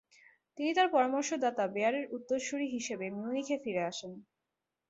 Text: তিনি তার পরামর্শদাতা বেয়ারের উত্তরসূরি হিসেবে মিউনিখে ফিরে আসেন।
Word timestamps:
তিনি 0.57 0.71
তার 0.73 0.87
পরামর্শদাতা 0.89 1.65
বেয়ারের 1.67 2.05
উত্তরসূরি 2.15 2.67
হিসেবে 2.75 3.05
মিউনিখে 3.15 3.55
ফিরে 3.63 3.81
আসেন। 3.91 4.11